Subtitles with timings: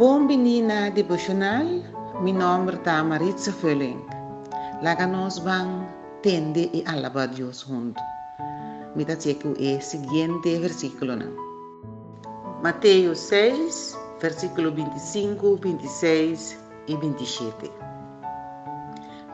[0.00, 1.66] bom menina devocional,
[2.22, 4.00] meu nome é Maritza Fölling.
[4.82, 5.86] Laga nós vamos
[6.22, 8.00] tende e alabar Deus junto.
[8.96, 11.36] Me tá que é o seguinte versículo não.
[12.62, 16.58] Mateus 6, versículo 25, 26
[16.88, 17.70] e 27.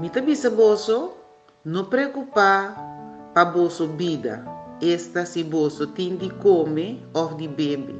[0.00, 1.12] Me tá bisa bolso,
[1.64, 2.74] não preocupar
[3.32, 4.44] para bolso vida,
[4.82, 7.94] esta se bolso tem de comer ou de beber.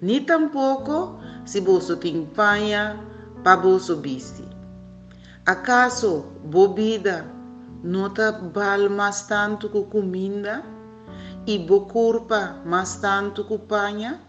[0.00, 2.98] Ni tampouco se bolso tem panha
[3.42, 4.44] para bolso viste.
[5.46, 7.26] Acaso bobida
[7.82, 10.62] nota bal mais tanto com comida
[11.46, 14.20] e bo curpa mais tanto com panha?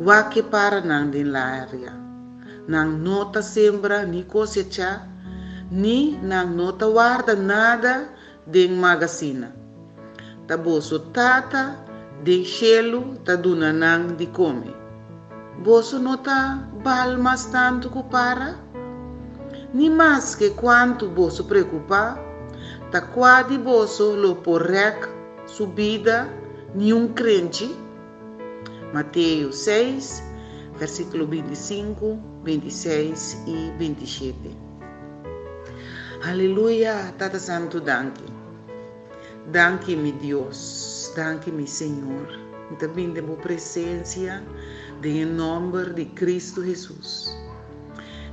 [0.00, 1.90] Wake para nang din área.
[2.68, 5.02] Nang nota sembra ni cosecha,
[5.70, 8.06] ni nang nota guarda nada
[8.46, 9.50] den magazina.
[10.46, 11.82] Taboso tata
[12.22, 14.77] den chelo ta duna nang di come.
[15.62, 18.56] Boso nota bal mais tanto com para?
[19.74, 22.18] Ni mais que quanto boso preocupa,
[22.90, 25.08] ta quadi boso lo porrec
[25.46, 26.28] subida
[26.74, 27.74] ni um crente.
[28.94, 30.22] Mateus 6,
[30.78, 34.56] versículo 25, 26 e 27.
[36.22, 38.24] Aleluia, Tata Santo, danke.
[39.50, 41.12] Danke, meu Deus.
[41.16, 42.26] Danke, meu Senhor.
[42.78, 44.42] Também de boa presença,
[45.04, 47.36] em nome de Cristo Jesus.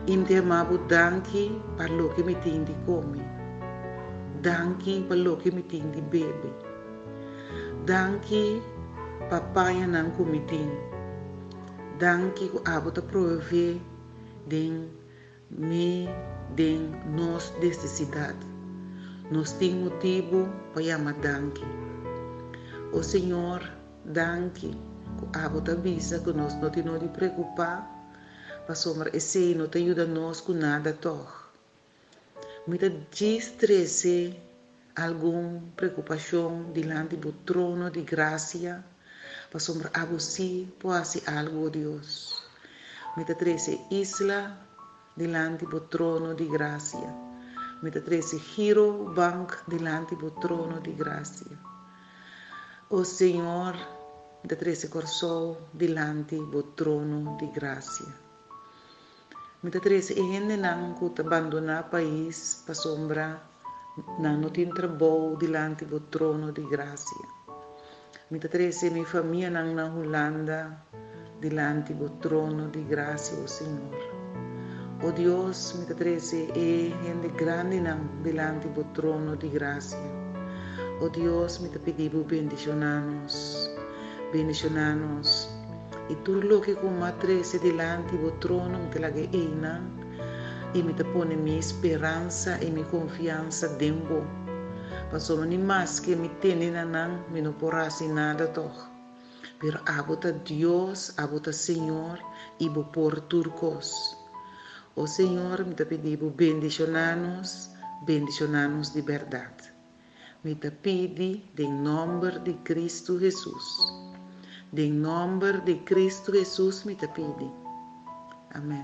[0.05, 3.23] Te amabo danke para lo que me tem de comer.
[4.41, 6.53] Danke para lo que me tem de beber.
[7.85, 8.61] Danke
[9.29, 10.69] papaya não comitim.
[11.99, 13.79] Danke que abo te prover
[14.47, 14.89] den
[15.49, 16.09] me
[16.55, 18.45] den nos necessidade.
[19.31, 21.63] Nós tem motivo para chamar danke.
[22.91, 23.61] O Senhor,
[24.05, 27.85] danke que abo te avisa que nós não temos de preocupar
[28.65, 31.45] para somar esse não te ajuda nós com nada toch.
[32.67, 34.35] Muita distresse
[34.95, 38.83] alguma preocupação diante do trono de graça
[39.59, 42.43] sombra algo sí puede algo Dios.
[43.15, 44.57] Meta trece isla
[45.15, 47.13] delante do trono de gracia.
[47.81, 51.57] Meta trece giro bank delante do trono de gracia.
[52.89, 53.75] O Senhor,
[54.45, 58.13] meta trece corso delante do trono de gracia.
[59.63, 63.41] Meta trece e gente não que abandonar país para sombra
[64.19, 67.27] não tem trabalho delante do trono de gracia.
[68.29, 70.79] Mita trece minha família nang na Holanda,
[71.41, 73.97] delante do trono de graça, o Senhor.
[75.03, 79.97] Oh Deus, mita trece gente grande nang delante do trono de graça.
[81.01, 83.74] Oh Deus, mita pedimos bendicionanos,
[84.31, 85.49] bendicionanos.
[86.09, 89.81] E tudo lo que como trece delante do trono, mita lage eina,
[90.73, 94.23] e mita pone minha esperança e minha confiança dentro
[95.11, 98.89] Pasó ni más que mi tiene nanan, mi no porasi nada toch.
[99.61, 102.19] Pero abota Dios, abota Señor,
[102.57, 104.17] y bo por turcos.
[104.95, 107.71] O Señor, me te pedibo bendicionanos,
[108.05, 109.74] bendicionanos de verdad.
[110.45, 113.91] Me te pedi de nombre de Cristo Jesús.
[114.71, 117.49] De nombre de Cristo Jesús me te pedi.
[118.53, 118.83] Amém.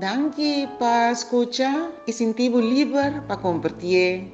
[0.00, 4.26] Danke para escuchar e sentir livre para compartilhar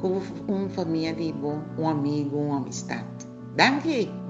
[0.00, 1.14] com uma família,
[1.78, 3.24] um amigo, uma amistade.
[3.54, 4.23] Danke!